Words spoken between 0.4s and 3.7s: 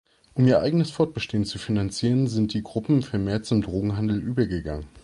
ihr eigenes Fortbestehen zu finanzieren, sind die Gruppen vermehrt zum